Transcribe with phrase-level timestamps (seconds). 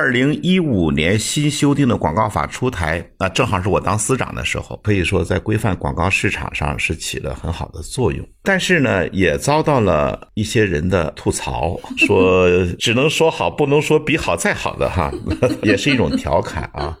[0.00, 8.24] 二零一五年新修订的广告法出台，那正好是我当司长的时候，可以说在规范广告市场上是起了很好的作用。
[8.44, 12.48] 但是呢，也遭到了一些人的吐槽，说
[12.78, 15.12] 只能说好，不能说比好再好的哈，
[15.64, 16.96] 也是一种调侃啊。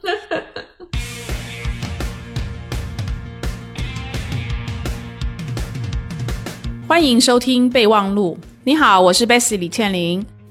[6.88, 8.36] 欢迎收听备忘录。
[8.64, 10.26] 你好，我是 Bessy 李倩玲。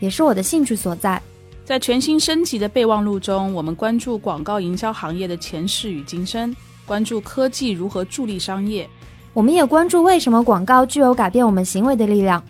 [0.00, 1.20] 也是我的兴趣所在。
[1.64, 6.54] 在全新升级的备忘录中，我们关注广告营销行业的前世与今生，
[6.84, 8.88] 关注科技如何助力商业。
[9.32, 12.42] 我们也关注为什么广告具有改变我们行为的力量，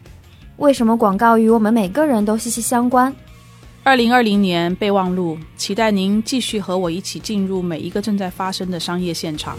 [0.58, 3.14] 为什么广告与我们每个人都息息相关。
[3.82, 9.56] 二零二零年备忘录，期待您继续和我一起进入每一个正在发生的商业现场。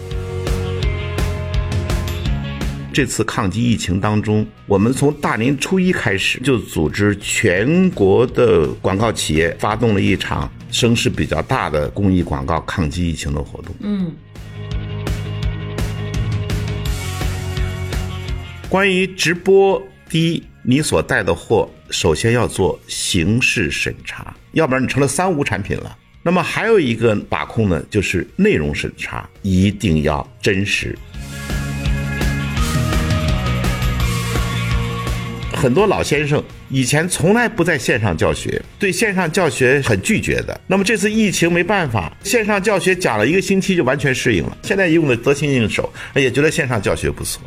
[2.97, 13.75] 这次抗击疫情当中，我们从大年初一开始就组织全国的广告企业发动了一场声势比较大的公益广告抗击疫情的活动。
[13.81, 14.11] 嗯，
[18.67, 25.95] 关于直播，第一，你所带的货首先要做形式审查，要不然你成了三无产品了。
[26.23, 30.97] 那么还有一个把控呢，就是内容审查，一定要真实。
[35.59, 40.61] 很多老先生以前从来不在线上教学，对线上教学很拒绝的。
[40.67, 47.41] 那么这次疫情没办法，线上教学讲了一个星期就完全适应了，现在用的得心应手，也觉得线上教学不错。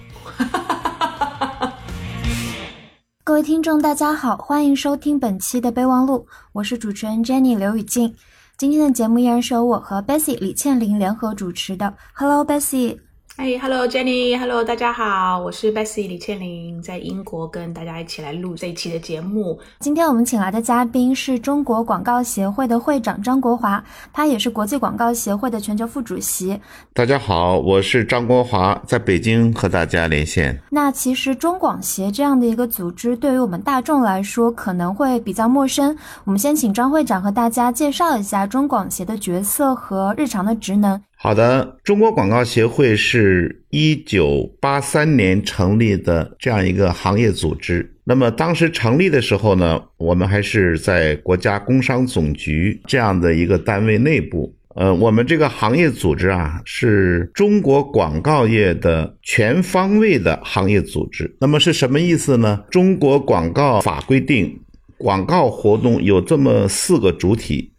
[3.23, 8.12] 各位听众，大家好，欢迎收听本期的备忘录，我是主持人 Jenny 刘雨静。
[8.58, 11.95] 今天的节目依然是由我和 Bessy 李倩玲联合主持的。
[12.12, 12.98] Hello，Bessy
[13.40, 19.58] 哎，Hello Jenny，Hello，大家好，我是 Bessy 李倩玲，在英国跟大家一起来录这一期的节目。
[19.78, 26.61] 今天我们请来的嘉宾是中国广告协会的会长张国华，他也是国际广告协会的全球副主席。
[26.92, 30.61] 大家好，我是张国华，在北京和大家连线。
[30.68, 35.96] 那其实中广协这样的一个组织，对于我们大众来说可能会比较陌生。
[36.24, 41.00] 我们先请张会长和大家介绍一下中广协的角色和日常的职能。
[41.23, 47.95] 好的，中国广告协会是一九八三年成立的这样一个行业组织。
[48.05, 54.51] 那么当时成立的时候呢，我们还是在国家工商总局这样的一个单位内部。
[54.75, 61.36] 呃，我们这个行业组织啊，是中国广告业的全方位的行业组织。
[61.39, 62.64] 那么是什么意思呢？
[62.70, 64.59] 中国广告法规定，
[64.97, 67.70] 广告活动有这么四个主体，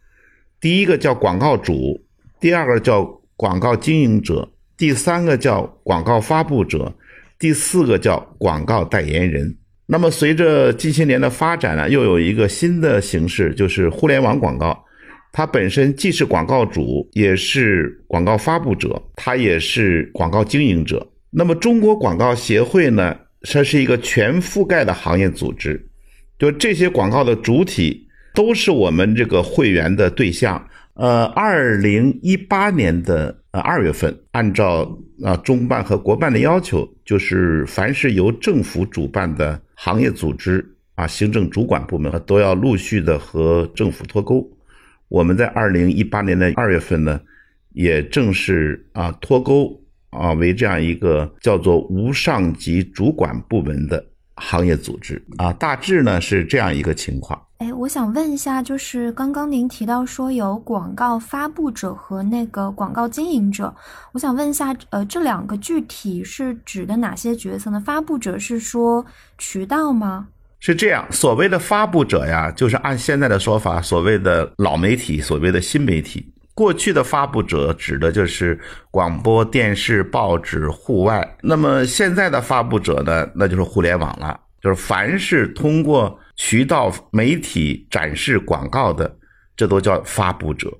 [0.60, 2.00] 第一个叫广告主，
[2.38, 3.18] 第二个叫。
[3.42, 6.94] 广告经营者，第三个叫广告发布者，
[7.40, 9.52] 第四个叫广告代言人。
[9.84, 14.84] 那么随着近些年的发展呢，又有一个新的形式，就是互联网广告。
[15.32, 21.04] 它本身既是广告主，也是广告发布者，它也是广告经营者。
[21.28, 25.84] 那么中国广告协会呢，它是一个全覆盖的行业组织，
[26.38, 30.64] 就这些广告的主体都是我们这个会员的对象。
[30.94, 40.62] 呃，二零一八年的呃二月份，按照啊中办和国办的要求，就是凡是由政府主办的行业组织
[40.94, 44.46] 啊，行政主管部门都要陆续的和政府脱钩。
[45.08, 47.18] 我们在二零一八年的二月份呢，
[47.72, 54.04] 也正式啊脱钩啊为这样一个叫做无上级主管部门的
[54.36, 57.40] 行业组织啊，大致呢是这样一个情况。
[57.58, 63.72] 哎，我想问一下，就是刚刚您提到说有广告发布者和那个广告经营者，
[64.12, 67.80] 我想问一下，呃，这两个具体是指的哪些角色呢？
[67.84, 69.04] 发布者是说
[69.38, 70.26] 渠道吗？
[70.58, 76.32] 是这样，所谓的发布者呀，就是按现在的说法，所谓的老媒体，所谓的新媒体。
[76.54, 78.58] 过去的发布者指的就是
[78.90, 86.18] 广播电视、报纸、户外，那么现在的发布者呢，那就是互联网了，就是凡是通过。
[86.34, 89.18] 渠道媒体展示广告的，
[89.54, 90.72] 这都叫发布者。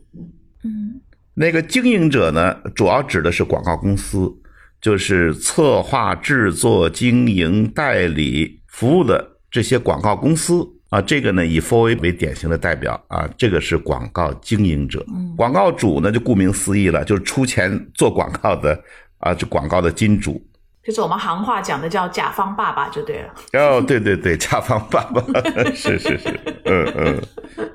[0.65, 0.99] 嗯，
[1.35, 4.35] 那个经营者呢，主要指的是广告公司，
[4.81, 15.03] 就是策划、制作、经营、代理服务的这些广告公司啊，这个呢以 f o a 为典型的代表啊，这个是广告经营者，
[15.35, 18.79] 广告主呢就顾名思义了，就是出钱做广告的
[19.17, 20.39] 啊，这广告的金主。
[20.85, 23.33] 就是我们行话讲的叫甲方爸爸就对了。
[23.53, 25.23] 哦，对对对，甲方爸爸
[25.75, 27.23] 是是是，嗯嗯。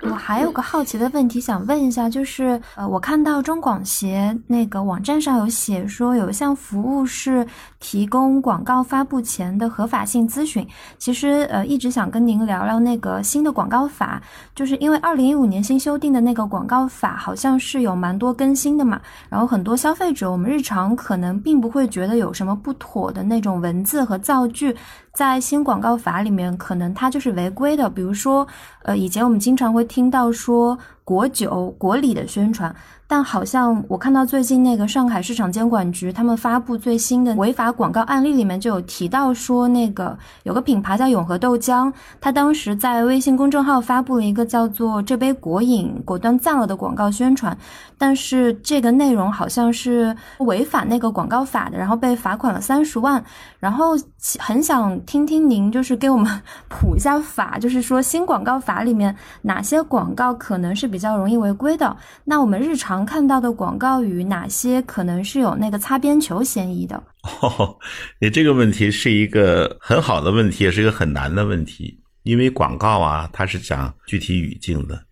[0.02, 7.46] 我还有个好奇的问题想问一下，就是呃，我看到中广协那个网站上有写说有一项服务是
[7.80, 10.66] 提供广告发布前的合法性咨询。
[10.98, 14.22] 其实呃，一直想跟您聊聊那个新的广告法，
[14.56, 19.00] 就是因为二零一五年新修订的那个广告法好像是有蛮多更新的嘛，
[19.30, 24.76] 然后很多消费者我们日常可能并不会觉得有什么不妥的那种文字和造句。
[25.14, 27.90] 在新广告法里面，可能它就是违规的。
[27.90, 28.48] 比如说，
[28.84, 32.76] 呃，以前我们经常会听到说国酒、国礼的宣传。
[33.10, 41.92] 但好像我看到最近那个上海市场监管局他们发布最新的违法广告案例里面就有提到说，那个有个品牌叫永和豆浆，
[42.22, 47.58] 他当时在微信公众号发布了一个叫做“这杯国饮果断赞了”的广告宣传，
[47.98, 53.24] 但是这个内容好像是违反那个广告法的，然后被罚款了三十万。
[53.60, 53.94] 然后
[54.38, 56.32] 很想听听您就是给我们
[56.70, 61.96] 普一下法，就是说新广告法里面哪些广告可能是比较容易违规的？
[62.24, 62.98] 那我们日常。
[63.08, 67.02] 看到的广告语哪些可能是有那个擦边球嫌疑的？
[67.42, 67.78] 哦，
[68.20, 71.98] 你这个问题是一个很好的问题，也是一个很难的问题。
[72.24, 75.07] 因为广告啊，它是讲具体语境的。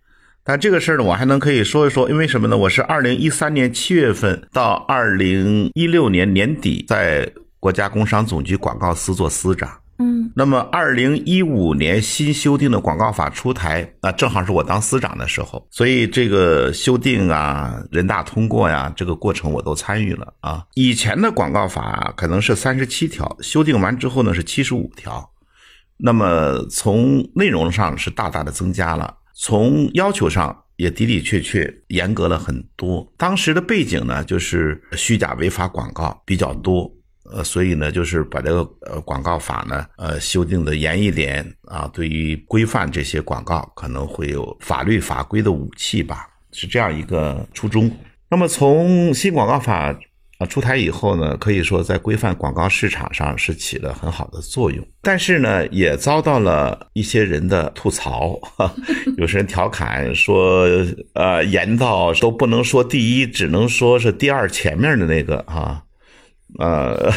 [0.48, 2.56] 但这个事儿呢，我还能可以说一说，因为什么呢？
[2.56, 7.28] 我是二零一三年七月份到二零一六年年底，在
[7.60, 9.68] 国家工商总局广告司做司长。
[9.98, 20.64] 嗯，那么二零一五年新修订的广告法出台，那正好是我当司长的时候，所以这个修订啊，人大通过呀，这个过程我都参与了啊。
[20.76, 25.28] 以前的广告法可能是三十七条，修订完之后呢是七十五条，
[25.98, 33.06] 那么从内容上是大大的增加了，从要求上也的的确确严格了很多。
[33.18, 36.90] 当时的背景呢，就是虚假违法广告比较多。
[37.32, 47.92] 呃，所以呢，就是把这个呃广告法呢，呃修订的严一点啊，对于规范这些广告，可能会有法律法规的武器吧，是这样一个初衷。
[48.30, 49.98] 那么从新广告法
[50.38, 58.38] 啊出台以后呢，可以说在规范广告市场上是起了很好的作用，但是呢，也遭到了一些人的吐槽，
[59.18, 60.68] 有些人调侃说，
[61.14, 65.82] 呃，严到都不能说第一，只能说是第二前面的那个啊。
[66.58, 67.12] 呃，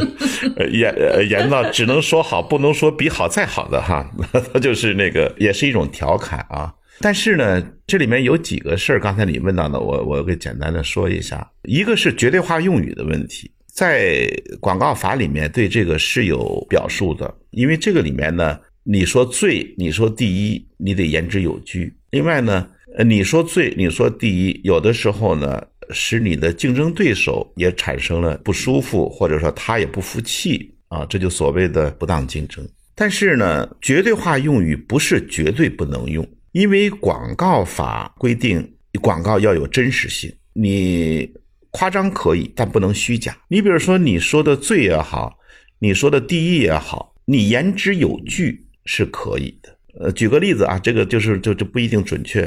[0.70, 0.94] 严
[1.30, 4.06] 严到只能说好，不能说比好再好的哈，
[4.52, 6.74] 他就是那个，也是一种调侃啊。
[7.00, 11.48] 但是呢，这里面有几个事儿，刚才你问到的，我我给简单的说一下。
[11.64, 14.28] 一个是绝对化用语的问题，在
[14.60, 21.94] 广告法里面对这个是有表述的，因为这个里面呢，你说最，你说第一，你得言之有据。
[22.10, 25.62] 另外呢，呃你说最，你说第一，有的时候呢。
[25.92, 32.68] 使你的竞争对手也产生了不舒服，或者说他也不服气啊，这就所谓的不当竞争。
[32.96, 36.26] 但是呢，绝对化用语不是绝对不能用，
[36.56, 41.30] 因为广告法规定广告要有真实性，你
[41.70, 43.36] 夸张可以，但不能虚假。
[43.48, 45.38] 你比如说你说的最也好，
[45.80, 49.76] 你说的第一也好，你言之有据是可以的。
[50.00, 52.40] 呃，举个例子啊，这个就是就就不一定准确。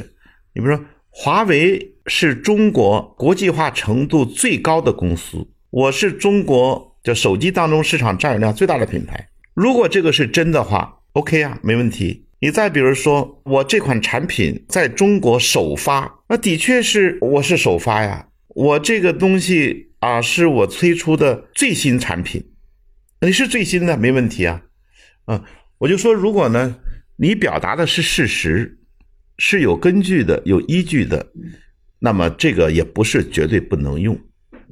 [0.53, 0.83] 你比如说。
[1.11, 9.27] 华为是中国国际化程度最高的公司，我是中国的手机当中市场占有量最大的品牌。
[9.55, 12.23] 如果这个是真的话，OK 啊，没问题。
[12.39, 18.27] 你再比如说，我这款产品在中国首发，那的确是我是首发呀。
[18.49, 22.43] 我这个东西啊，是我推出的最新产品，
[23.21, 24.63] 你是最新的，没问题啊。
[25.27, 25.43] 嗯，
[25.79, 26.77] 我就说，如果呢，
[27.17, 28.75] 你表达的是事实。
[29.41, 31.31] 是有根据的，有依据的，
[31.99, 34.19] 那么这个也不是绝对不能用，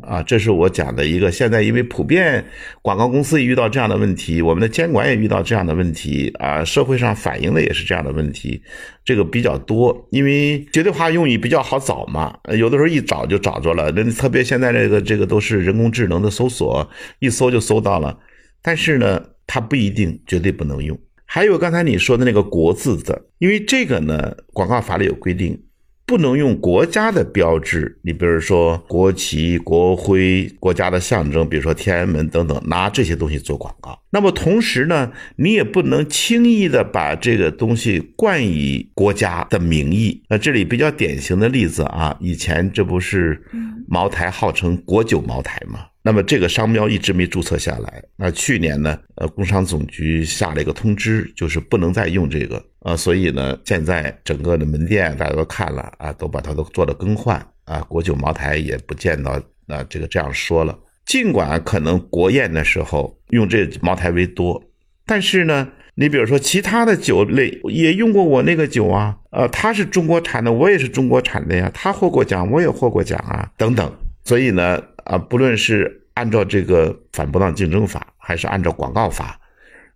[0.01, 1.32] 啊，这是我讲的一个。
[1.32, 2.46] 现在因为普遍
[2.82, 8.62] 广告公司也遇到这样的问题，我们的监管也遇到这样的问题，啊，社会上反映的也是这样的问题，
[9.04, 10.08] 这个比较多。
[10.12, 13.92] 因为绝对化用语比较好找嘛，有的时候一找就找着了。
[13.92, 16.88] 那特别现在这个这个都是人工智能的搜索，
[17.20, 18.18] 一搜就搜到了。
[18.62, 20.98] 但是呢，它不一定绝对不能用。
[21.25, 25.62] 还有刚才你说的那个“国”字的，因为这个呢，广告法里有规定，
[26.08, 34.00] 不能用国家的标志，你比如说国旗、国徽、国家的象征，比如说天安门等等，拿这些东西做广告。
[34.10, 40.24] 那么同时呢，你也不能轻易的把这个东西冠以国家的名义。
[40.30, 43.44] 那这里比较典型的例子啊，以前这不是
[43.90, 45.82] 茅台号称国酒茅台吗？
[46.08, 48.02] 那么这个商标一直没注册下来。
[48.16, 57.82] 那去年呢，呃，工商总局下了一个通知，就是不能再用这个，呃，所以呢，现在整个的门店大家都看了啊，都把它都做了更换啊。
[57.90, 59.32] 国酒茅台也不见到
[59.68, 60.80] 啊，这个这样说了。
[61.06, 64.64] 尽管可能国宴的时候用这茅台为多，
[65.06, 73.94] 但是呢，你比如说其他的酒类也用过我那个酒啊，呃，它是中国产的，我也是中国产的呀，他获过奖，我也获过奖啊，等等。
[74.24, 74.82] 所以呢。
[75.08, 79.40] 啊，不论是按照这个反不当竞争法，还是按照广告法，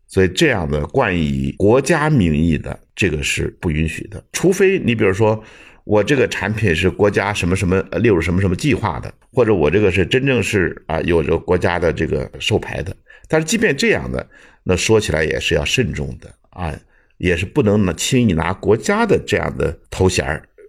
[0.08, 4.24] 所以这样的冠以国家名义的，这个是不允许的。
[4.32, 5.44] 除非你比如说，
[5.84, 12.96] 我这个产品是国家什么什么列入什么什么计划的，或者我这个是真正是啊有着国家的这个授牌的。
[13.28, 14.26] 但是即便这样的，
[14.64, 16.74] 那说起来也是要慎重的啊，
[17.18, 20.26] 也是不能呢轻易拿国家的这样的头衔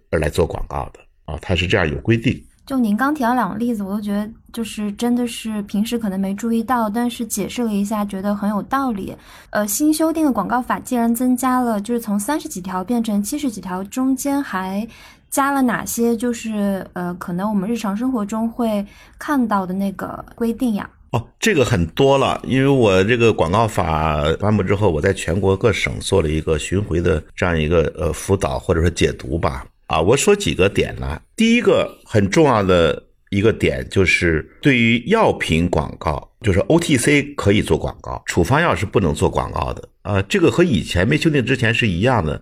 [0.09, 2.43] 而来做广告的啊，它是这样有规定。
[2.65, 9.13] 就您刚提到两个例子，我都觉得就是真的是平时可能没注意到，但是解释了一下，觉得很有道理。
[9.49, 14.87] 呃，新修订的广告法既然增加了，就是从三十几条变成七十几条，中间还
[15.29, 16.15] 加了哪些？
[16.15, 18.85] 就是呃，可能我们日常生活中会
[19.19, 20.89] 看到的那个规定呀？
[21.11, 29.65] 哦，这个很多了，因为我这个广告法颁布之后，我在全国各省做了一个巡回的这样一个呃辅导或者说解读吧。
[29.87, 31.21] 啊，我说几个点呢。
[31.35, 39.89] 第一个很重要的一个点就是，对于药品广告，就是 OTC 可以做广告，处方药是不能做广告的。
[40.03, 42.41] 啊，这个和以前没修订之前是一样的。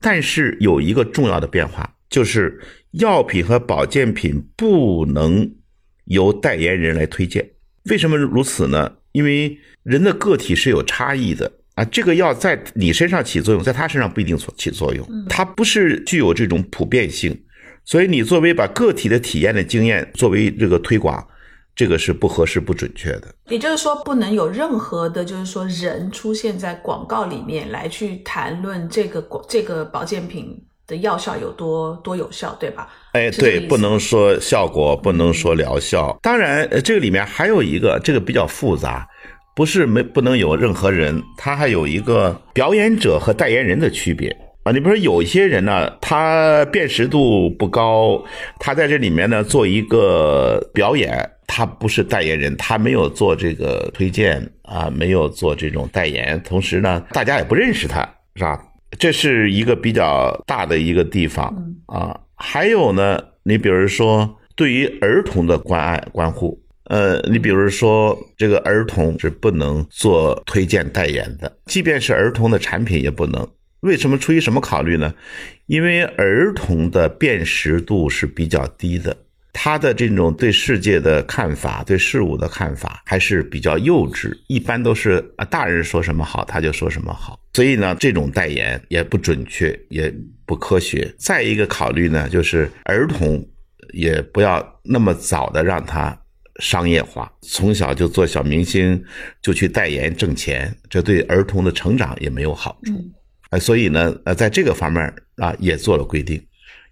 [0.00, 2.60] 但是有一个重要的变化，就是
[2.92, 5.52] 药品和保健品不能
[6.06, 7.50] 由代言人来推荐。
[7.84, 8.96] 为什么如此呢？
[9.12, 11.52] 因为人的个体是有差异的。
[11.80, 17.34] 啊，这个药在你身上起作用，在他身上不一定起作用，它不是具有这种普遍性，
[17.86, 21.26] 所以你作为把个体的体验的经验作为这个推广，
[21.74, 23.34] 这个是不合适、不准确的。
[23.48, 30.54] 也就是说，不能有任何的，就是说人出现在广告里面来去谈论这个广这个保健品
[30.86, 32.90] 的药效有多多有效，对吧？
[33.14, 36.18] 哎，对，不能说效果，不能说疗效。
[36.20, 39.08] 当然，这个里面还有一个，这个比较复杂。
[39.54, 44.72] 不是没不能有任何人，他还有一个表演者和代言人的区别啊。
[44.72, 48.22] 你比如说有一些人呢，他辨识度不高，
[48.58, 58.62] 他在这里面呢做一个表演，他不是代言人，他没有做这个推荐啊，没有做这种代言，同时呢，大家也不认识他，是吧？
[58.98, 61.54] 这是一个比较大的一个地方
[61.86, 62.18] 啊。
[62.34, 66.59] 还有呢，你比如说对于儿童的关爱关护。
[66.90, 73.48] 呃，你比如说这个儿童是不能做推荐代言的，即便是儿童的产品也不能。
[73.82, 74.18] 为什么？
[74.18, 75.14] 出于什么考虑呢？
[75.66, 79.16] 因为儿童的辨识度是比较低的，
[79.52, 87.38] 他的这种对世界的看法、对事物的看法还是比较幼稚，一般都是啊大人说什么好他就说什么好。
[87.54, 90.12] 所以呢，这种代言也不准确，也
[90.44, 91.14] 不科学。
[91.16, 93.48] 再一个考虑呢，就是儿童
[93.92, 96.19] 也不要那么早的让他。
[96.60, 99.02] 商业化，从小就做小明星，
[99.42, 102.92] 就去代言挣钱，这对儿童的成长也没有好处。
[103.48, 105.02] 哎，所以呢，呃，在这个方面
[105.36, 106.40] 啊，也做了规定。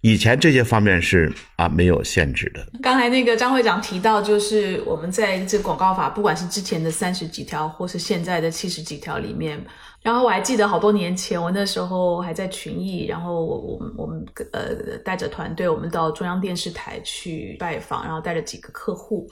[0.01, 2.65] 以前这些方面是啊没有限制的。
[2.81, 9.61] 刚才那个张会长提到，就是我们在这广告法，不管是之前的三十几条，或是现在的七十几条里面。
[10.01, 19.29] 然后我还记得好多年前，我那时候还在群艺，然后我我们我们呃带着团队，我们到中央电视台去拜访，然后带着几个客户，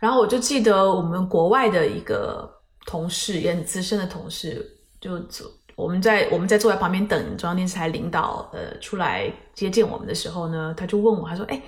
[0.00, 2.50] 然后我就记得我们国外的一个
[2.84, 4.66] 同事，也很资深的同事，
[5.00, 11.62] 就坐我们在我们在坐在旁边等中央电视台领导呃出来接见我们的时候呢，他就问我，他说：“哎，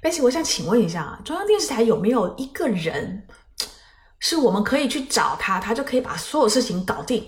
[0.00, 3.26] 贝西，我想请问一下，中央电视台有没有一个人
[4.20, 7.24] 是我们可以去找他，他就可以把所有事情搞定？”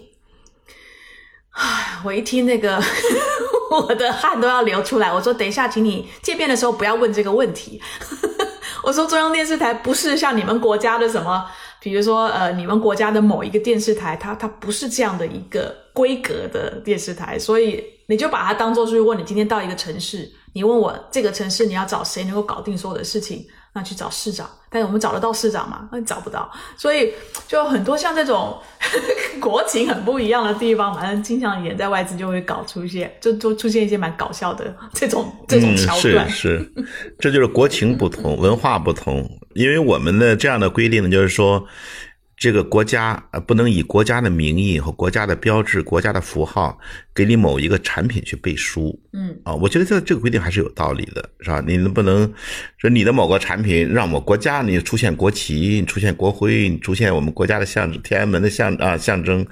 [1.59, 2.81] 唉，我一听那个，
[3.69, 5.13] 我的汗都要流出来。
[5.13, 7.83] 我说，等一下，请你见面的时候不要问这个问题。
[8.85, 11.45] 我说，中央电视台不是像你们国家的什么，
[11.81, 23.45] 比如说，呃，你们国家的某一个电视台，它它不是这样的一个规格的电视台，所以你就把它当做是，如果你今天到一个城市，你问我这个城市你要找谁能够搞定所有的事情。
[23.73, 25.89] 那去找市长，但是我们找得到市长吗？
[25.93, 27.13] 那找不到，所以
[27.47, 28.59] 就很多像这种
[29.41, 36.29] 国情很不一样的地方，反正经常演在外资就会搞出一些，就就出现一些蛮搞笑的这种这种桥段。
[36.29, 36.73] 是是，
[37.19, 39.29] 这就是国情不同，文化不同。
[39.55, 41.67] 因为我们的这样的规定呢，就是说，
[42.39, 46.79] 这个国家呃不能以国家的名义和国家的标志、国家的符号
[47.13, 48.97] 给你某一个产品去背书。
[49.13, 51.61] 嗯啊，我觉得这这个规定还是有道理的，是吧？
[51.67, 52.33] 你能不能
[52.77, 59.45] 说你的某个产品让我国家你出现国旗、你出现国徽、你出现我们国家的象征、天安门的象啊象征，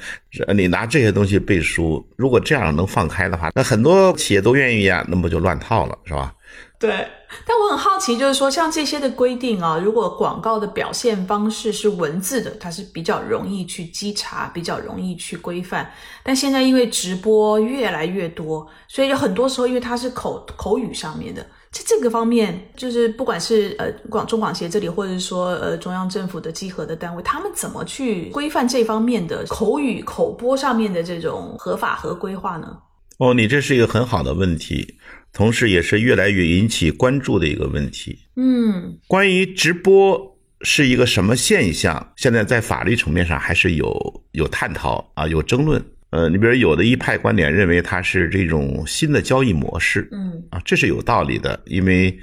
[0.55, 6.33] 你拿这些东西背书，如果这样能放开的话，那很多企业都愿意啊，那不就乱套了，是吧？
[6.79, 7.05] 对，
[7.47, 15.91] 但我很好奇，就是说像这些的规定啊，如果广告的表现方式是文字的，它是比较容易去稽查，比较容易去规范。
[16.23, 32.79] 但现在因为直播越来越多，所以有很多时候因为它是口口语上面的，在这个方面，就是不管是呃广中广协这里，或者是说呃中央政府的稽核的单位，他们怎么去规范这方面的口语口播上面的这种合法合规化呢？
[33.19, 34.99] 哦，你这是一个很好的问题，
[35.37, 38.19] 同时也是越来越引起关注的一个问题。
[38.37, 40.19] 嗯关于直播
[40.63, 45.85] 是一个什么现象，现在在法律层面上还是有有探讨啊，有争论。
[46.09, 52.19] 呃，你比如有的一派观点认为它是这种新的交易模式嗯啊，这是有道理的，因为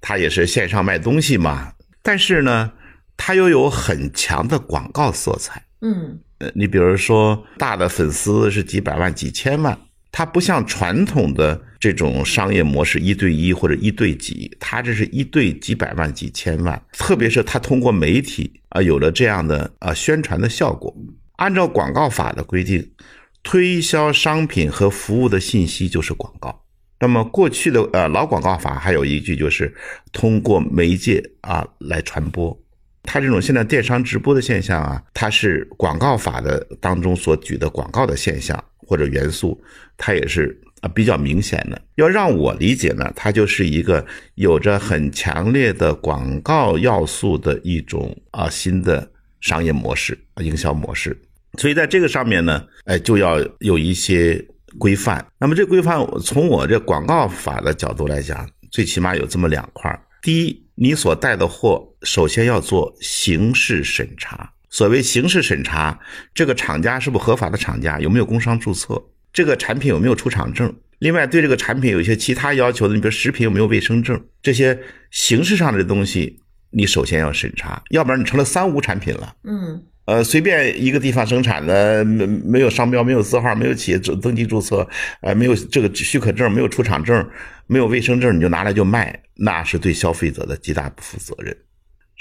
[0.00, 1.72] 它也是线上卖东西嘛。
[2.00, 2.70] 但是呢，
[3.16, 5.60] 它又有很强的广告色彩。
[5.80, 9.76] 嗯呃，你比如说大的粉丝是几百万、几千万，
[10.12, 20.96] 它不像传统的这种商业模式一对一或者一对几，它这是一对几百万、几千万，特别是它通过媒体啊有了这样的啊宣传的效果。
[21.38, 22.88] 按照广告法的规定，
[23.42, 26.64] 推销商品和服务的信息就是广告。
[27.00, 29.74] 那么过去的呃老广告法还有一句就是
[30.12, 32.56] 通过媒介啊来传播。
[33.02, 39.60] 它这种现在电商直播的现象啊，它是广告法的当中所举的广告的现象或者元素，
[39.96, 41.80] 它也是啊比较明显的。
[41.94, 49.10] 要让我理解呢，它就是一个有着很强烈的广告要素的一种啊新的
[49.40, 51.18] 商业模式、营销模式。
[51.58, 54.42] 所以在这个上面呢，哎，就要有一些
[54.78, 55.24] 规范。
[55.38, 59.98] 那么这规范从我这广告法的角度来讲，最起码有这么两块。
[60.22, 64.50] 第一，你所带的货首先要做形式审查。
[64.70, 66.00] 所谓形式审查，
[66.32, 68.98] 这个厂家是不是合法的厂家，有没有工商注册，
[69.32, 70.72] 这个产品有没有出厂证。
[70.98, 74.78] 另外，对这个产品有一些其他要求的，你比如食品有没有卫生证，这些
[75.10, 76.38] 形式上的东西，
[76.70, 79.34] 你首先要审查，要不然你成了三无产品了。
[79.44, 84.86] 嗯呃，随便一个地方生产的，没没有商标，没有字号，没有企业登登记注册，
[85.20, 87.24] 呃，没有这个许可证，没有出厂证，
[87.68, 91.56] 没有卫生证，你就拿来就卖，那是对消费者的极大不负责任，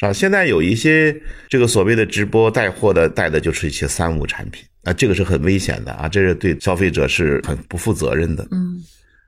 [0.01, 0.11] 是吧？
[0.11, 1.15] 现在有一些
[1.47, 8.47] 这个所谓的直播带货的，带的就是一些三无产品啊，这个是很危险的啊，这是对消费者是很不负责任的。
[8.49, 8.83] 嗯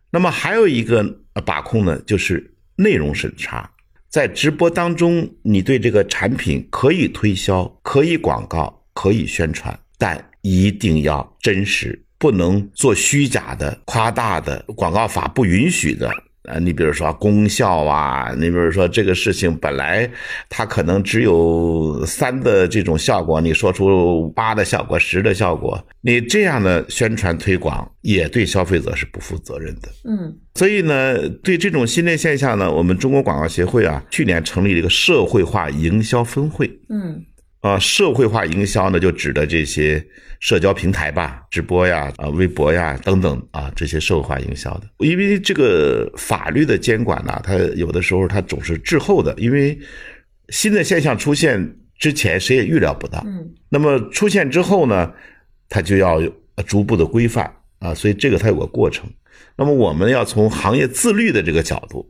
[0.10, 2.44] 那么还有一个呃把控呢，就是
[2.76, 3.70] 内容审查。
[4.10, 14.64] 在直播当中，你对这个产品可以推销、可以广告、可以宣传，但一定要真实，不能做虚假的、夸大的。
[14.76, 16.12] 广告法不允许的。
[16.44, 20.10] 啊，你比如说功效啊，你比如说这个事情本来
[20.50, 29.90] 它可能只有三的这种效果，你说出八的效果、十的效果，你这样的宣传推广也对消费者是不负责任的。
[30.04, 36.68] 嗯所以呢，对这种新的现象呢，我们中国广告协会啊，去年成立了一个社会化营销分会。
[36.90, 37.24] 嗯
[37.64, 40.06] 啊，社会化营销呢，就指的这些
[40.42, 44.90] 社交平台吧，直播呀、啊、微博呀等等啊，这些社会化营销的。
[44.98, 49.80] 因为这个法律的监管呢，它有的时候它总是滞后的，因为
[50.50, 53.24] 新的现象出现之前，谁也预料不到。
[53.26, 55.10] 嗯那么出现之后呢，
[55.70, 56.22] 它就要
[56.68, 57.50] 逐步的规范
[57.80, 59.10] 啊，所以这个它有个过程。
[59.56, 62.06] 那么我们要从行业自律的这个角度，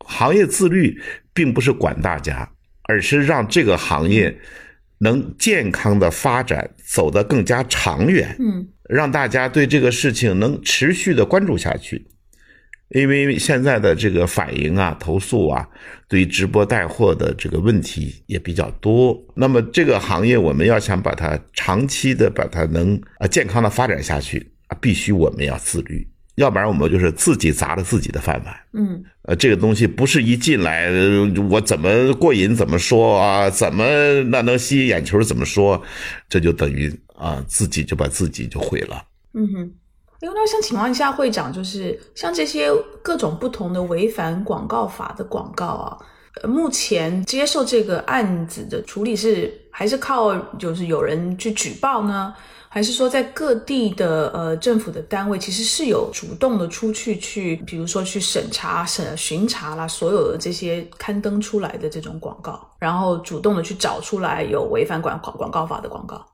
[0.00, 1.00] 行业自律
[1.32, 2.46] 并不是管大家，
[2.82, 4.38] 而是让这个行业
[4.98, 12.06] 能健康的发展，走得更加长远，嗯让大家对这个事情能持续的关注下去。
[12.90, 15.68] 因为现在的这个反映啊、投诉啊，
[16.08, 19.14] 对于直播带货的这个问题也比较多。
[19.36, 28.56] 那么这个行业，我们要想把它长期的把它能啊健康的发展下去啊，必须我们要自律，要不然我们就是自己砸了自己的饭碗。
[28.72, 33.84] 嗯呃，这个东西不是一进来，呃我怎么过瘾怎么说啊，怎么
[34.30, 35.82] 那能吸引眼球怎么说，
[36.28, 39.02] 这就等于啊自己就把自己就毁了。
[39.34, 39.70] 嗯哼。
[40.20, 42.68] 另外，我想请问一下会长，就是像这些
[43.02, 45.96] 各种不同的违反广告法的广告啊，
[46.42, 52.34] 呃，目前接受这个案子的处理是还是靠就是有人去举报呢，
[52.78, 66.24] 还还是说在各地的呃政府的单位其实是有主动的出去去，比如说去审查、审巡查啦，所有的这些刊登出来的这种广告，然后主动的去找出来有违反广广广告法的广告。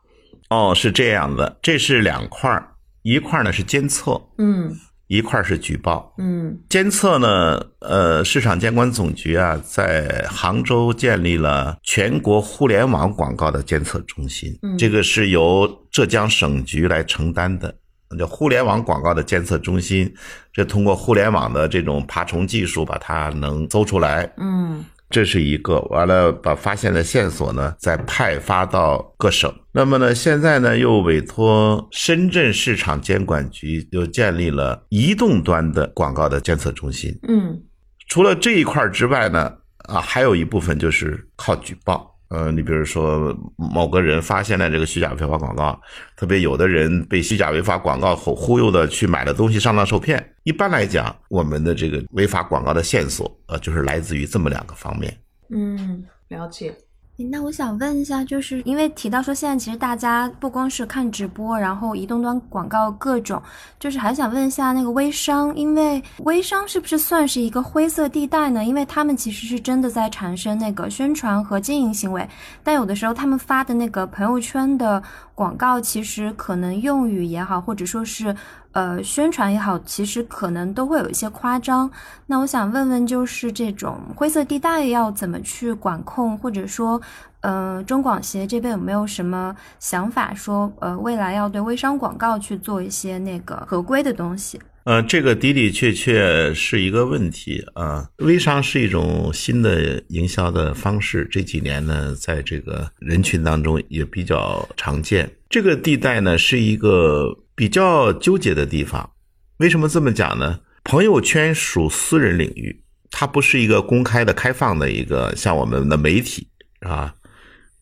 [0.50, 4.70] 哦，是这样的，这是两块儿，一块儿呢是监测，嗯
[5.06, 6.14] 一块儿是举报。
[6.18, 6.58] 嗯。
[6.68, 14.76] 监测呢，呃，市场监管总局啊，在杭州建立了全国互联网广告的监测中心，嗯。
[14.78, 17.74] 这个是由浙江省局来承担的。
[18.16, 20.14] 叫互联网广告的监测中心，
[20.52, 29.52] 这通过互联网的这种爬虫技术，把它能搜出来，嗯这是一个，完了把发现的线索呢再派发到各省。
[29.72, 37.16] 那么呢，现在呢又委托深圳市场监管局又建立了移动端的广告的监测中心。
[37.28, 37.62] 嗯
[38.08, 39.52] 除了这一块儿之外呢，
[39.88, 42.13] 啊，还有一部分就是靠举报。
[42.34, 45.80] 呃，你比如说某个人发现了这个虚假违法广告，
[46.16, 50.34] 特别有的人被虚假违法广告忽忽悠的去买了东西上当受骗。
[50.42, 55.16] 一般来讲，我们的这个违法广告的线索，呃，就是来自于这么两个方面。
[55.50, 56.74] 嗯，了解。
[57.16, 63.40] 那我想问一下，就是因为提到说现在其实大家不光是看直播，然后移动端广告各种，
[63.78, 68.64] 就是还想问一下那个微商，因为微商是不是算是一个灰色地带呢？
[68.64, 72.28] 因为他们其实是真的在产生那个宣传和经营行为，
[72.64, 75.00] 但有的时候他们发的那个朋友圈的
[75.36, 78.34] 广告，其实可能用语也好，或者说是
[78.74, 81.90] 呃宣传也好，其实可能都会有一些夸张。
[82.26, 87.00] 那我想问问，就是这种灰色地带要怎么去管控，或者说，
[87.40, 94.60] 呃，中广协这边有没有什么想法说，呃，未来要对微商广告去做一些那个合规的东西？
[94.84, 98.06] 呃，这个的的确确是一个问题啊。
[98.18, 105.30] 微商是一种新的营销的方式，这几年呢，在这个人群当中也比较常见。
[105.48, 109.10] 这个地带呢，是一个比较纠结的地方。
[109.56, 110.60] 为什么这么讲呢？
[110.84, 116.46] 朋友圈属私人领域，它不是一个公开的、开放的一个，像我们的媒体
[116.80, 117.14] 啊，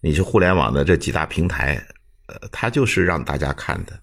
[0.01, 1.85] 你去互联网的这几大平台，
[2.29, 3.99] 呃，它就是让大家看的。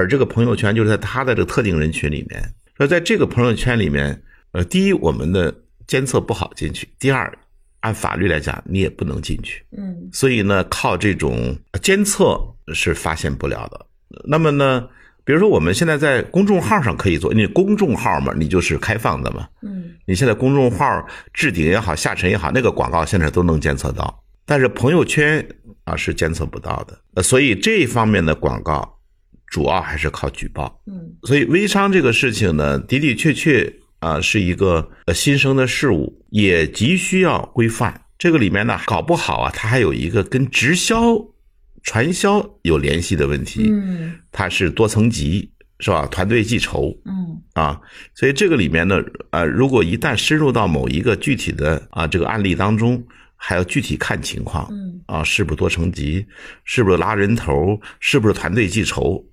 [0.00, 2.42] 而这个朋友圈就是在他的这个特定人群里面，
[2.78, 5.54] 那在这个朋友圈里面，呃，第一，我们的
[5.86, 7.30] 监测不好进去；第二，
[7.80, 9.62] 按法律来讲，你也不能进去。
[9.76, 12.40] 嗯所以呢，靠这种监测
[12.72, 13.86] 是发现不了的。
[14.24, 14.88] 那么呢，
[15.22, 19.46] 比如说我们现在在公众号上可以做，你公众号嘛，你就是开放的嘛。
[19.60, 25.46] 嗯你现在公众号置顶也好，下沉也好，那个广告现在都能监测到，但是朋友圈
[25.84, 26.98] 啊是监测不到的。
[27.14, 28.98] 呃，所以这一方面的广告
[29.50, 30.80] 主要还是靠举报。
[30.86, 38.00] 嗯所以微商这个事情呢，的的确确啊是一个呃新生的事物，也急需要规范。
[38.16, 41.16] 这个里面呢，搞不好啊，它还有一个跟直销、
[41.82, 46.06] 传销有联系的问题，嗯它是多层级，是吧？
[46.06, 47.80] 团队计酬，嗯啊，
[48.14, 53.02] 所以这个里面呢，呃，如果一旦深入到某一个具体的啊这个案例当中，
[53.36, 56.24] 还要具体看情况嗯啊，是不是多层级，
[56.64, 59.24] 是不是拉人头，是不是团队计酬？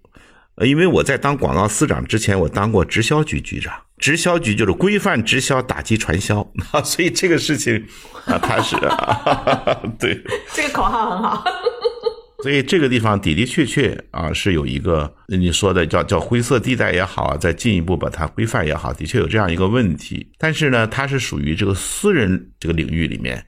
[0.57, 6.41] 呃，因为我在当广告司长之前，我当过直销局局长，直销局就是规范直销、打击传销
[6.71, 7.85] 啊， 所以这个事情
[8.25, 10.19] 啊，它是啊， 对。
[10.53, 11.45] 这个口号很好。
[12.43, 20.31] 所以这个地方的的确确啊是有一个你说的叫叫灰色地带也好啊，再进一步把它规范也好，的确有这样一个问题。
[20.37, 23.43] 但是呢，它是属于这个私人这个领域里面，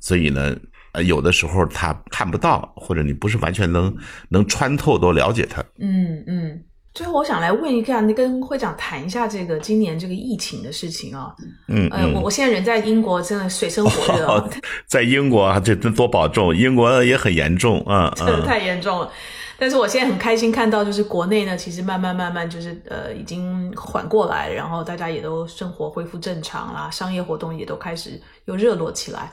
[0.00, 0.54] 所以呢，
[0.96, 3.94] 呃，有的时候他看不到，或者你不是完全能
[4.30, 5.62] 能穿透都了解他。
[5.78, 6.62] 嗯嗯。
[6.94, 11.34] 最后，我想来问一下，你跟会长谈一下这个今年这个疫情的事情啊。
[11.68, 14.50] 嗯呃，我我现在人在英国，真的水深火热
[14.88, 19.12] 在英国啊，这这多保重，英国也很严重啊，真的嗯太严重了。
[19.58, 29.30] 但是我现在很开心看到，就是国内呢，其实慢慢慢慢就是呃已经缓过来，然后大家也都生活恢复正常啦，商业活动也都开始又热络起来。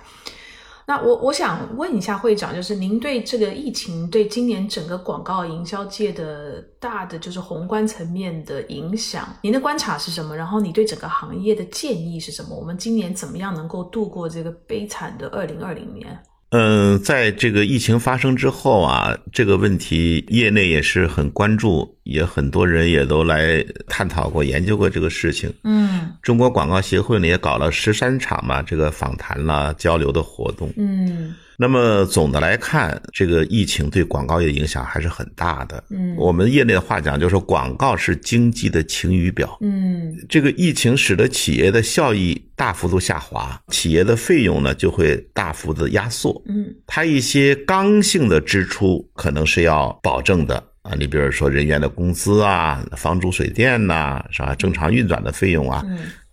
[0.85, 10.35] 那我我想问一下会长，就是您对这个疫情对今年整个广告营销界的大的就是宏观层面的影响，您的观察是什么？
[10.35, 12.55] 然后你对整个行业的建议是什么？
[12.55, 16.21] 我们今年怎么样能够度过这个悲惨的二零二零年？
[16.55, 25.51] 嗯，在这个疫情发生之后啊，这个问题业内也是很关注，也很多人也都来探讨过、研究过这个事情。
[25.63, 30.71] 嗯中国广告协会呢也搞了十三场嘛，这个访谈啦、交流的活动。
[30.77, 35.83] 嗯那么总的来看，这个疫情对广告业影响还是很大的。
[35.89, 39.57] 嗯我们业内的话讲，就是说广告是经济的晴雨表。
[39.61, 46.41] 嗯这个疫情使得企业的效益大幅度下滑，企业的费用呢就会大幅的压缩。
[46.47, 54.55] 嗯它一些刚性的支出可能是要保证的，啊，你比如说人员的工资啊、房租水电呐、是吧？
[54.55, 55.85] 正常运转的费用啊，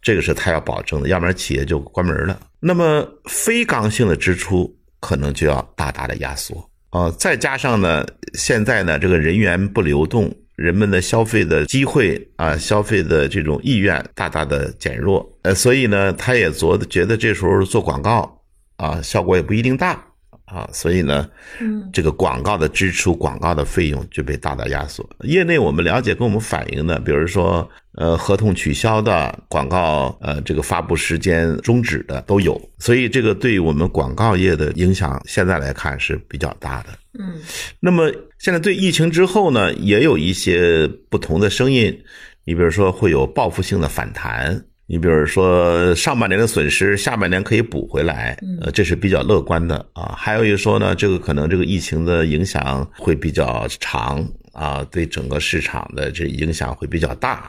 [0.02, 2.40] 这个是他要保证的，要不然企业就关门了。
[2.58, 18.40] 那么非刚性的支出可能就要大大的压缩啊，再加上呢，现在呢这个人员不流动，人们的消费的机会啊，消费的这种意愿大大的减弱，呃，所以呢，他也做觉得这时候做广告
[18.76, 20.04] 啊，效果也不一定大。
[20.46, 25.08] 啊，所以呢，嗯，这个广告的支出、广告的费用就被大大压缩。
[25.20, 32.60] 业内我们了解跟我们反映的，比如说，呃，合同取消的广告，呃，这个发布时间终止的都有。
[32.78, 36.90] 所以这个对于我们广告业的影响，现在来看是比较大的。
[37.18, 37.34] 嗯，
[37.80, 41.96] 那么现在对疫情之后呢，也有一些不同的声音，
[42.44, 44.64] 你比如说会有报复性的反弹。
[44.86, 50.14] 你比如说上半年的损失，下半年可以补回来，呃，这是比较乐观的啊。
[50.18, 57.48] 还有一说呢，这个可能这个疫情的影响会比较长啊，对整个市场的这影响会比较大。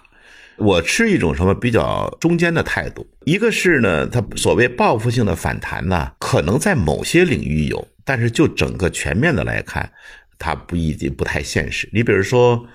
[0.62, 9.92] 我持一种什么比较中间的态度，一个是呢，它所谓报复性的反弹呢，可能在某些领域有，但是就整个全面的来看，
[10.38, 11.90] 它不一定不太现实。
[11.92, 12.66] 你比如说。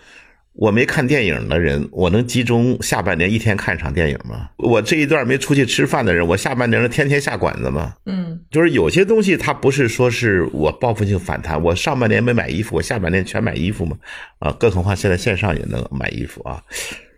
[0.58, 4.48] 我没看电影的人，我能集中下半年一天看一场电影吗？
[4.56, 7.92] 我这一段没出去吃饭的人，我下半年能天天下馆子吗？
[8.06, 13.98] 嗯，就是有些东西它不是说是我报复性反弹，我上半年没买衣服，我下半年全买衣服吗？
[14.38, 16.62] 啊，更何况现在线上也能买衣服啊，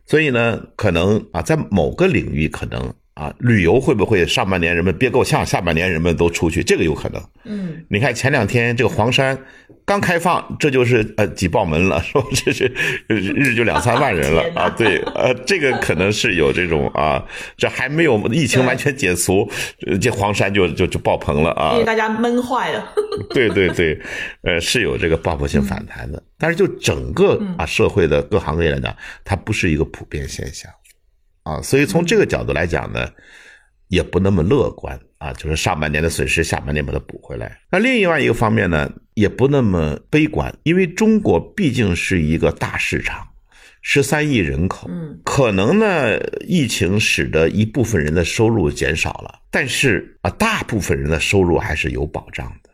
[0.08, 2.92] 所以呢，可能啊，在某个领域可能。
[3.18, 6.62] 啊，旅游会不会上半年人们憋够呛，下半年人们都出去？
[6.62, 7.20] 这个有可能。
[7.46, 9.36] 嗯，你看前两天这个黄山
[9.84, 12.72] 刚开放，这就是呃挤爆门了， 说这是
[13.08, 14.70] 日就两三万人了 啊。
[14.70, 17.20] 对，呃，这个可能是有这种啊，
[17.56, 19.50] 这还没有疫情完全解除，
[20.00, 21.72] 这黄山就就就爆棚了啊。
[21.72, 22.94] 因为大家闷坏了。
[23.34, 24.00] 对对对，
[24.42, 30.70] 呃，是有这个报复性反弹的，但是就整个啊社会的各行各业来讲，它不是一个普遍现象。
[31.48, 33.08] 啊，所以从这个角度来讲呢，
[33.88, 37.58] 也不那么乐观啊，就是上半年的损失，下半年把它补回来。
[37.70, 43.26] 那另外一个方面呢，也不那么悲观，因为中国毕竟是一个大市场，
[43.80, 52.70] 十三亿人口，嗯，可能呢，疫情使得一部分人的收入减少了，但是啊，大部分人的收入还是有保障的，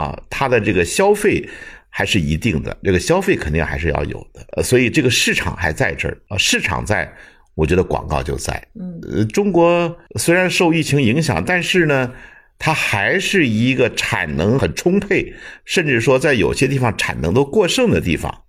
[0.00, 1.44] 啊，他的这个消费
[1.88, 7.12] 还是一定的，这个消费肯定还是要有的，所以这个市场还在这儿啊，市场在。
[7.56, 12.12] 我觉得广告就在，嗯，呃，中国虽然受疫情影响，但是呢，
[12.58, 18.42] 它还是一个产能很充沛，甚至说在有些地方产能都过剩的地方。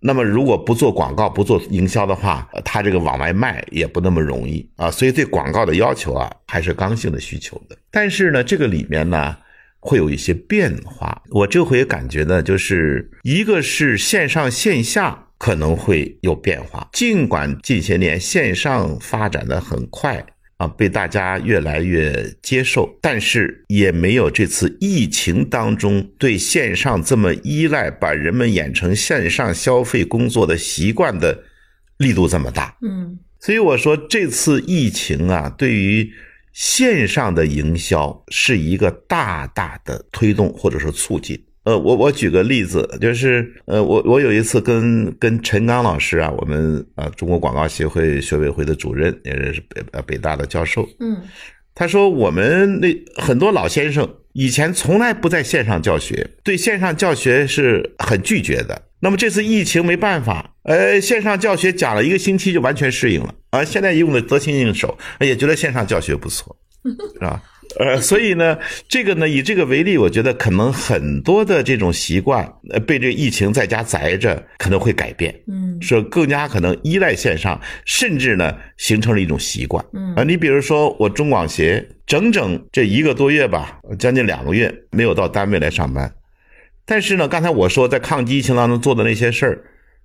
[0.00, 4.90] 那么，如果不做广告、不做营销的话，它这个往外卖也不那么容易啊。
[4.90, 7.76] 所以，对广告的要求啊，还是刚性的需求的。
[7.92, 9.36] 但是呢，这个里面呢，
[9.78, 11.22] 会有一些变化。
[11.30, 15.27] 我这回感觉呢，就是一个是线上线下。
[15.38, 20.24] 可能会有变化，尽管近些年线上发展的很快
[20.56, 31.44] 啊，被大家越来越接受，但是也没有这次疫情当中对线上这么依赖，把人们养成线上消费工作的习惯的
[31.98, 32.76] 力度这么大。
[32.82, 36.12] 嗯，所以我说这次疫情啊，对于
[36.52, 41.40] 线上的营销是一个大大的推动或者说促进。
[41.68, 51.20] 呃，我我举个例子，就是呃，我我有一次跟跟陈刚老师啊，我们啊中国广告协会学委会的主任，也是北呃北大的教授，嗯，
[51.74, 52.88] 他说我们那
[53.22, 58.80] 很多老先生以前从来不在线上教学，对线上教学是很拒绝的。
[59.00, 66.56] 那么这次疫情没办法，呃，线上教学讲了一个星期就完全适应了，啊，现在用的得心应手，也觉得线上教学不错，
[67.12, 67.42] 是吧？
[67.76, 86.10] 呃，所以呢，这个呢，以这个为例，我觉得可能很多的这种习惯，呃，被这疫情在家宅着，可能会改变，嗯，说更加可能依赖线上，甚至呢，形成了一种习惯，嗯啊，你比如说我中广协，整整这一个多月吧，将近两个月没有到单位来上班，
[86.86, 89.62] 但是呢，刚才我说在抗击疫情当中做的那些事儿，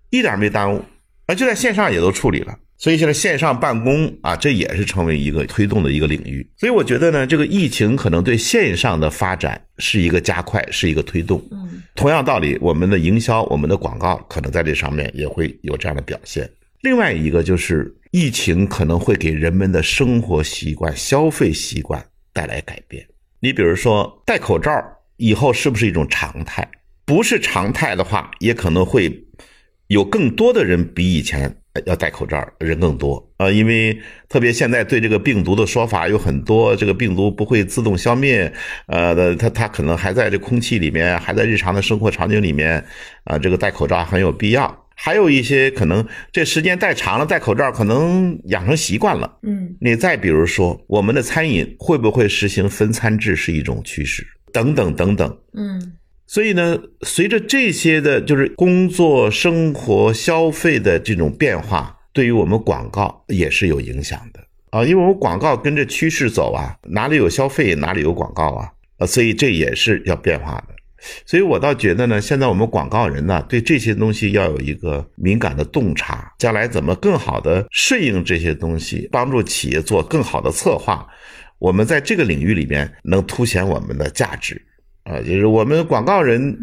[0.10, 0.84] 一点没耽误，
[1.28, 2.54] 啊，就在线上也都处理了。
[2.84, 6.46] 所以现在线上办公啊，这也是成为一个推动的一个领域。
[6.58, 11.42] 所以我觉得呢，这个疫情可能对线上的发展是一个加快，是一个推动。
[11.50, 16.50] 嗯，同样道理，我们的营销、我们的广告可能在这上面也会有这样的表现。
[16.82, 23.08] 另外一个就是疫情可能会给人们的生活习惯、消费习惯带来改变。
[23.40, 24.74] 你比如说戴口罩
[25.16, 26.70] 以后是不是一种常态？
[27.06, 29.26] 不是常态的话，也可能会
[29.88, 31.56] 有更多的人比以前。
[31.86, 38.52] 要戴口罩人更多啊，因为特别现在对这个病毒的说法有很多，这个病毒不会自动消灭，
[38.86, 42.84] 呃，它它可能还在这空气里面，还在日常的生活场景里面，
[43.24, 44.86] 啊，这个戴口罩很有必要。
[44.96, 49.40] 还有一些可能这时间戴长了，戴口罩可能养成习惯了。
[49.42, 55.36] 嗯，你再比如说，我们的餐饮会不会实行分餐制是一种趋势，等等等等。
[55.58, 55.94] 嗯。
[56.34, 64.40] 所以呢，随着这些的，就是工作、生活、消费的这种变化，对于我们广告也是有影响的
[64.72, 64.84] 啊。
[64.84, 68.68] 因为我们广告跟着趋势走啊，哪里有消费，哪里有广告啊，
[68.98, 70.74] 啊，所以这也是要变化的。
[71.24, 81.08] 所以我倒觉得呢，现在我们广告人呢，对这些东西要有一个敏感的洞察，将来怎么更好的顺应这些东西，帮助企业做更好的策划，
[81.60, 84.60] 我们在这个领域里面能凸显我们的价值。
[85.04, 86.58] 啊，就是我们广告人，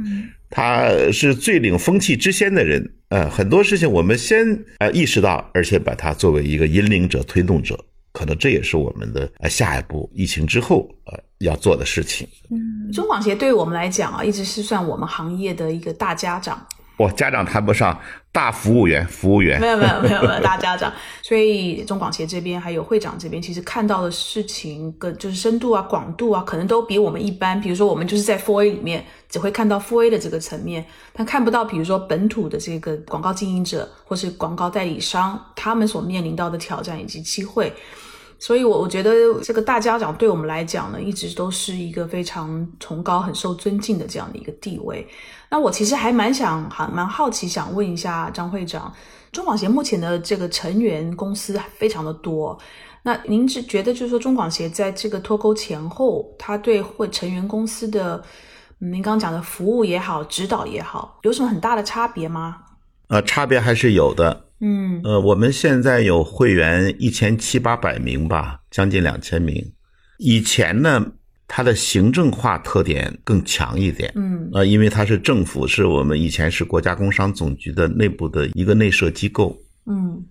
[0.48, 2.92] 他是最领风气之先的人。
[3.08, 4.46] 呃，很多事情我们先
[4.78, 7.78] 呃意识到，而且把它作为一个引领者、推动者，
[8.12, 12.26] 可能这也是我们的呃下一步疫情之后呃要做的事情。
[12.50, 16.64] 嗯，中广协对于我们来讲啊，一直是算我们行业的一个大家长。
[17.00, 17.98] 我家长谈不上
[18.30, 27.58] 大服务员，服务员没有没有没有没有大家长，所以中广协这边还有会长这边，其实看到的事情跟就是深度啊、广度啊，可能都比我们一般。
[27.58, 30.84] 比如说我们就是在 Four A 里面只会看到 Four A 的这个层面，
[31.14, 37.72] 但看不到比如说本土的这个广告经营者或是广告代理商他们所面临到的挑战以及机会。
[38.40, 45.06] 所以，我我觉得这个大家长对我们来讲呢，一直都是一个非常崇高、很受尊敬的这样的一个地位。
[45.50, 48.90] 那我其实还蛮想、还蛮好奇，想问一下张会长，
[49.30, 52.58] 中广协目前的这个成员公司非常的多，
[53.02, 58.22] 那您是觉得就是说中广协在这个脱钩前后，他对会成员公司的，
[58.78, 62.56] 您刚刚讲的服务也好、指导也好，有什么很大的差别吗？
[63.08, 64.46] 呃，差别还是有的。
[64.60, 69.64] 嗯，呃，我们现在有会员一千七八百名吧，将近两千名。
[70.18, 71.02] 以前呢，
[71.48, 74.12] 它的行政化特点更强一点。
[74.16, 79.56] 嗯，呃，因为它是政府，是我们以前是国家工商总局的内部的一个内设机构。
[79.86, 80.22] 嗯，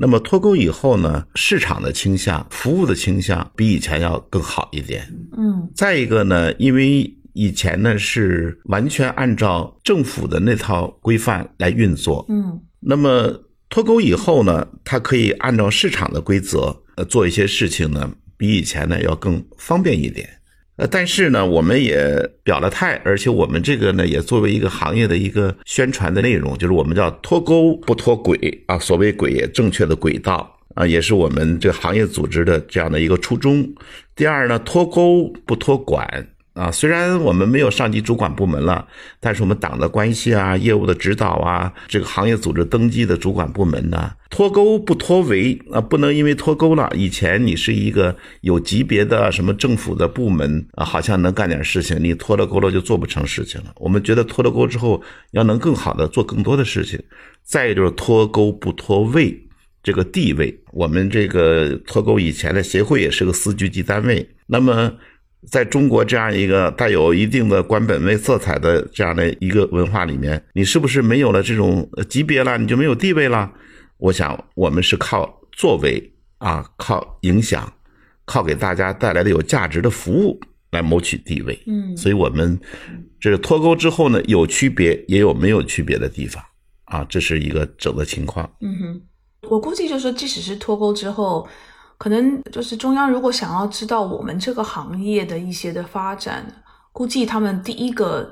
[0.00, 5.06] 那么脱钩以后呢，市场的倾向、服务的倾向比以前要更好一点。
[5.36, 12.26] 嗯，再一个呢，因为以前呢是完全按照政府的那套规范来运作。
[12.28, 13.32] 嗯，那么。
[13.68, 20.28] 脱钩以后呢，它可以按照市场的规则，呃，做一些事情呢，比以前呢要更方便一点。
[20.76, 33.68] 呃，但是呢，我们也表了态，而且我们这个呢，也作为一个行业的一个宣传的内容，就是我们叫脱钩不脱轨啊，所谓轨也正确的轨道啊，也是我们这个行业组织的这样的一个初衷。
[34.14, 36.28] 第二呢，脱钩不脱管。
[36.58, 38.84] 啊，虽然我们没有上级主管部门了，
[39.20, 53.72] 但是我们党的关系啊、业务的指导啊、这个行业组织登记的主管部门呢，脱钩不脱围啊，不能因为脱钩了，以前你是一个有级别的什么政府的部门啊，好像能干点事情，你脱了钩了就做不成事情了。
[53.76, 57.00] 我们觉得脱了钩之后，要能更好的做更多的事情。
[57.44, 59.32] 再就是脱钩不脱位，
[59.80, 64.92] 这个地位，我们这个脱钩以前的协会也是个司局级单位，那么。
[65.46, 73.52] 在中国这样一个带有一定的官本位色彩的这样的一个文化里面，你是不是没有了这种级别了，你就没有地位了？
[73.98, 77.72] 我想我们是靠作为啊，靠影响，
[78.24, 80.40] 靠给大家带来的有价值的服务
[80.72, 81.56] 来谋取地位。
[81.66, 82.58] 嗯，所以我们
[83.20, 86.42] 这个脱钩之后呢，有区别也有没有区别的地方
[86.86, 88.50] 啊，这是一个整个情况。
[88.60, 89.02] 嗯哼，
[89.48, 91.48] 我估计就是说，即使是脱钩之后。
[91.98, 96.46] 可能就是中央如果想要知道我们这个行业的一些的发展，
[96.92, 98.28] 估计他们第一个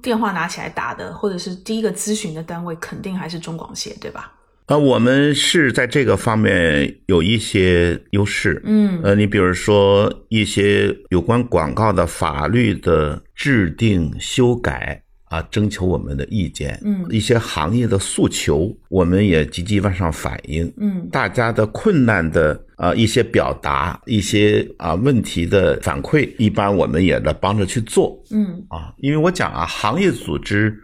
[0.00, 4.32] 电话拿起来打的，或者是第一个咨询的单位，肯定还是中广协，对吧？
[4.66, 8.62] 呃，我们是在这个方面有一些优势。
[8.64, 15.02] 嗯，呃，你比如说一些有关广告的法律的制定修改。
[15.32, 30.78] 啊，征求我们的意见，嗯，一些行业的诉求，我们也积极往上反映，嗯，大家的困难的啊一些表达，一些啊问题的反馈，一般我们也来帮着去做，嗯，啊，因为我讲啊，行业组织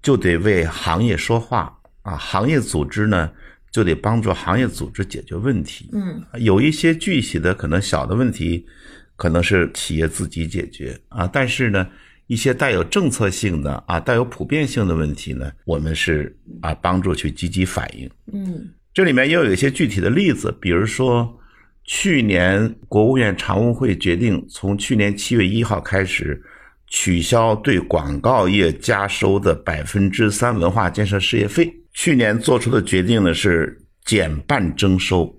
[0.00, 3.30] 就得为行业说话啊，行业组织呢
[3.70, 8.64] 就得帮助行业组织解决问题，嗯，有一些具体的可能小的问题，
[9.16, 11.86] 可能是企业自己解决啊，但是呢。
[12.30, 18.08] 一些带有政策性的啊，带有普遍性的问题呢，我们是啊帮助去积极反映。
[18.32, 21.28] 嗯，这里面也有一些具体的例子，比如说
[21.82, 26.40] 去年国务院常务会决定，从去年七月一号开始
[26.86, 31.68] 取消对广告业加收的百分之三文化建设事业费。
[31.94, 35.36] 去年做出的决定呢是减半征收。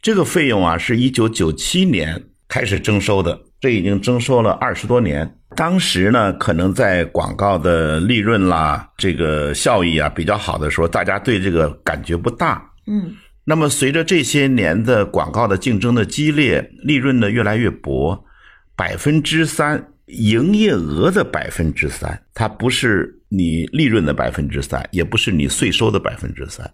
[0.00, 5.38] 这个费用啊，是一九九七年开始征收的，这已经征收了二十多年。
[5.56, 12.62] 当时呢，可能在广告的利润啦、这个效益啊比较好的时候，大家对这个感觉不大。
[12.86, 18.24] 嗯那么随着这些年的广告的竞争的激烈，利润呢越来越薄，
[18.76, 26.70] 百分之三营业额的百分之三，它不是你利润的百分之三，也不是你税收的百分之三，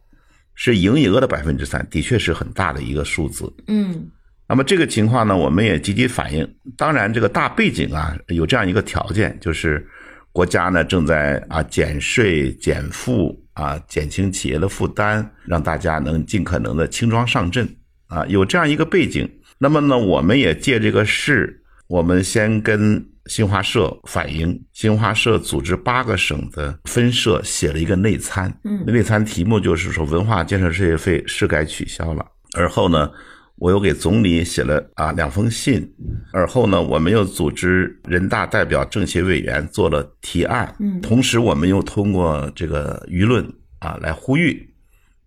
[0.54, 3.50] 是营业额的百分之三，的确是很大的一个数字。
[3.68, 4.06] 嗯
[4.48, 6.48] 那么这个情况呢，我们也积极反映。
[6.76, 9.86] 当然，这个大背景啊，有这样一个条件，就是
[10.32, 17.68] 国家呢正在啊减税减负啊，减轻企业的负担，让大家能尽可能的轻装上阵
[18.06, 19.30] 啊，有这样一个背景。
[19.58, 32.24] 那么呢，我们也借这个事，我们先跟新华社反映，新华社组织八个省的分社写了一个内参，嗯内参题目就是说文化建设事业费是该取消了。
[32.56, 33.10] 而后呢，
[33.58, 35.92] 我又给总理写了啊两封信，
[36.32, 41.00] 而后呢，我们又组织人大代表政协委员做了提案，嗯。
[41.00, 43.44] 同时我们又通过这个舆论
[43.80, 44.68] 啊来呼吁，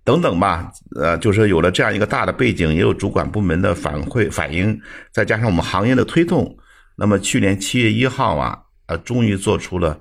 [0.04, 4.80] 等等吧，呃，就是有了这样一个大的背景，也有主管部门的反馈反映，
[5.12, 6.58] 再加上我们行业的推动，
[6.96, 8.58] 那么去年七月一号啊，
[8.88, 10.00] 呃，终于做出了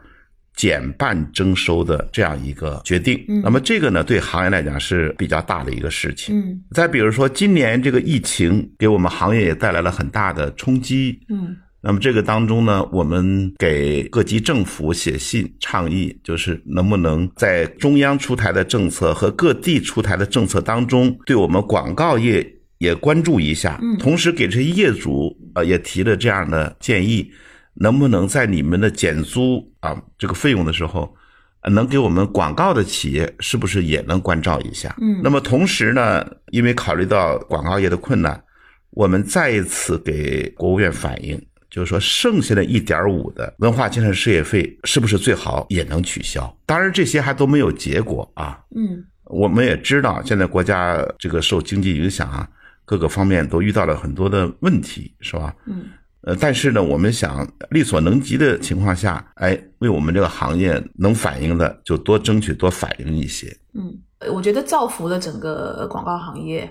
[0.57, 3.25] 减半征收的这样一个决定。
[3.29, 6.39] 嗯那么这个呢，对行业来讲是比较大的一个事情。
[6.39, 11.19] 嗯再比如说，今年这个疫情给我们行业也带来了很大的冲击。
[11.29, 22.47] 嗯那么这个当中呢，我们给各级政府写信倡议，就是能不能在中央出台的政策和各地出台的政策当中，对我们广告业
[22.77, 27.33] 也关注一下，嗯同时给这些业主呃也提了这样的建议，
[27.75, 31.15] 能不能在你们的减租啊这个费用的时候，
[31.63, 34.97] 呃能给我们广告的企业是不是也能关照一下？
[35.01, 38.43] 嗯那么同时呢，因为考虑到广告业的困难，
[38.91, 41.41] 我们再一次给国务院反映，
[41.71, 46.55] 就是说剩下的一点五的文化建设事业费是不是最好也能取消？
[46.67, 48.59] 当然这些还都没有结果啊。
[48.75, 52.49] 嗯我们也知道，现在国家这个受经济影响啊，
[52.85, 55.55] 各个方面都遇到了很多的问题，是吧？
[55.67, 55.85] 嗯
[56.23, 63.47] 呃，但是呢，我们想力所能及的情况下，哎，为我们这个行业能反映的就多争取多反映一些。
[63.75, 63.99] 嗯
[64.31, 66.71] 我觉得造福了整个广告行业，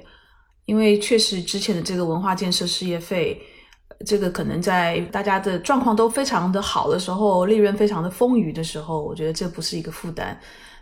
[0.66, 3.41] 因为确实之前的这个文化建设事业费，
[4.06, 10.39] 这个可能在大家的状况都非常的好的时候，利润非常的丰腴的时候，我觉得这不是一个负担。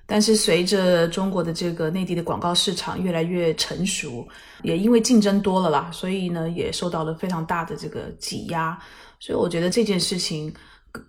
[0.10, 4.26] 但是随着中国的这个内地的广告市场越来越成熟，
[4.64, 8.76] 也因为竞争多了啦，所以呢也受到了非常大的这个挤压。
[9.20, 10.54] 所以我觉得这件事情，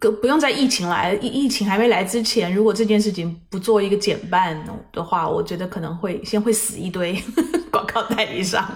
[0.01, 4.59] 不不用在疫情来疫疫情还没来之前，如果这件事情不做一个减半
[4.93, 7.17] 的话，我觉得可能会先会死一堆
[7.71, 8.67] 广告代理商。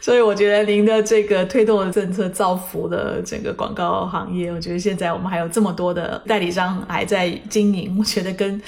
[0.00, 4.52] 所以我觉得您的这个推动的政策造福了整个广告行业。
[4.52, 8.60] 我觉得现在我们还有这么多的代理商还在经营，我觉得跟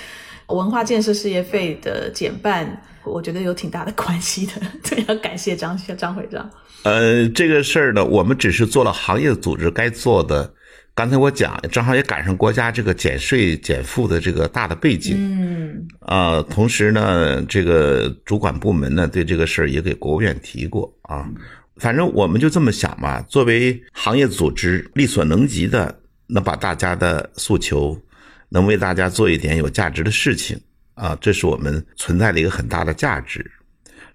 [0.48, 4.52] 文化建设事业费的减半，我觉得有挺大的关系的。
[4.88, 6.50] 对，要感谢张张会长。
[6.84, 10.52] 呃，这个事儿呢，我们只是做了行业组织该做的。
[10.94, 15.16] 刚才我讲，正好也赶上国家这个减税减负的这个大的背景。
[15.16, 21.28] 嗯啊，同时呢，这个主管部门呢对这个事儿也给国务院提过啊。
[21.76, 27.96] 反正我们就这么想嘛，作为行业组织，力所能及的，能把大家的诉求，
[28.48, 30.58] 能为大家做一点有价值的事情
[30.94, 33.44] 啊，这是我们存在的一个很大的价值。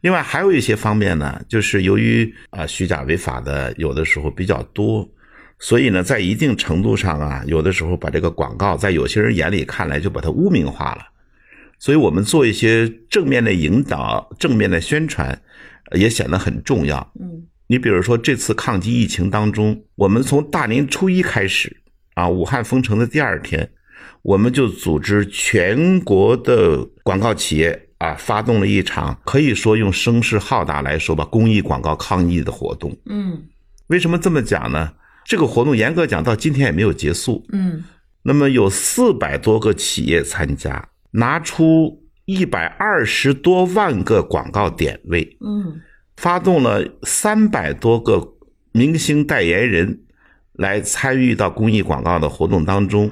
[0.02, 5.10] 另外还有一些方面呢，就是由于啊虚假违法的有的时候比较多，
[5.60, 11.08] 所以呢，在一定程度上啊，有的时候把这个广告在有些人眼里看来就把它污名化了。
[11.80, 15.30] 所以我们做一些正面的引导、正面的宣传，
[15.92, 17.12] 呃也显得很重要。
[17.20, 21.76] 嗯你比如说这次抗击疫情当中，我们从大年初一开始
[22.14, 23.68] 啊，武汉封城的第二天，
[24.24, 32.98] 我们就组织全国的广告企业啊，发动了一场可以说用声势浩大来说吧，公益广告抗疫的活动。
[33.06, 33.44] 嗯
[33.88, 34.94] 为什么这么讲呢？
[35.26, 37.84] 这个活动严格讲到今天也没有结束，嗯
[38.24, 45.82] 那么有四百多个企业参加，拿出一百二十多万个广告点位，嗯
[46.16, 48.26] 发动了三百多个
[48.72, 50.00] 明星代言人
[50.54, 53.12] 来参与到公益广告的活动当中。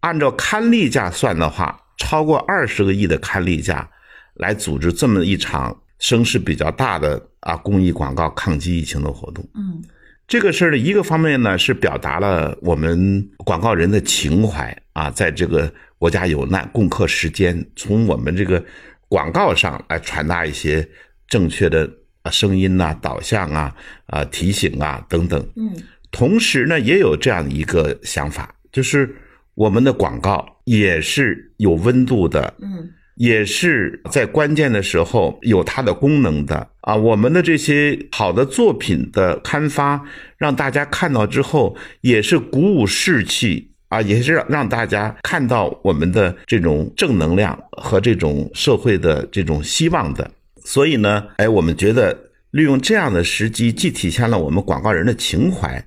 [0.00, 3.88] 按照刊例价算的话，超过二十个亿的刊例价
[4.34, 9.48] 来组织这么一场声势比较大的啊公益广告抗击疫情的活动。
[9.54, 9.82] 嗯
[10.28, 18.60] 这个事儿呢，一个方面呢是表达了我们广告人的情怀啊，在这个国家有难、共克时艰，从我们这个
[19.06, 20.84] 广告上来传达一些
[21.28, 21.88] 正确的
[22.32, 23.72] 声音呐、导向啊、
[24.08, 25.40] 啊提醒啊等等。
[25.54, 25.70] 嗯，
[26.10, 29.14] 同时呢，也有这样一个想法，就是
[29.56, 36.94] 我们的广告也是有温度的，嗯，也是在关键的时候有它的功能的啊。
[36.94, 40.00] 我们的这些好的作品的刊发，
[40.36, 43.72] 让大家看到之后，也是鼓舞士气。
[43.88, 50.28] 啊，也是让让大家看到我们的这种正能量和这种社会的这种希望的。
[50.64, 52.12] 所以呢，哎，我们觉得
[52.50, 55.80] 利用这样的时机，既体现了我们广告人的情怀，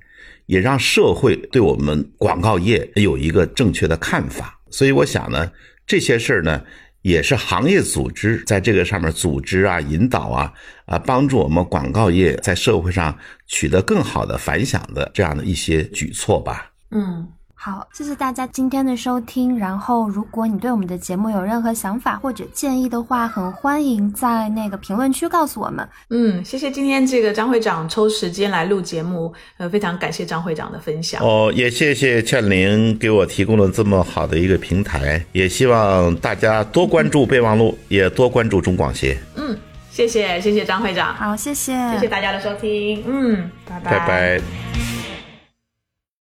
[0.50, 4.58] 也让社会对我们广告业有一个正确的看法。
[4.68, 5.48] 所以我想呢，
[5.86, 6.60] 这些事儿呢，
[7.02, 10.52] 也是行业组织在这个上面组织啊、引导啊、
[10.86, 16.72] 啊帮助我们广告业在社会上取得更好的反响的这样的一些举措吧。
[16.90, 17.28] 嗯。
[17.62, 19.58] 好，谢谢大家今天的收听。
[19.58, 25.86] 然后，如果你对我们的节目有任何想法或者建议的话，很欢迎在那个评论区告诉我们。
[26.08, 31.22] 嗯，谢谢今天这个张会长抽时间来录节目，呃，非常感谢张会长的分享。
[31.22, 39.18] 哦，也谢谢倩玲给我提供了这么好的一个平台，也希望大家多关注备忘录，也多关注中广协。
[39.36, 39.54] 嗯，
[39.90, 41.14] 谢谢谢谢张会长。
[41.14, 43.04] 好，谢谢，谢谢大家的收听。
[43.06, 44.40] 嗯，拜拜拜拜。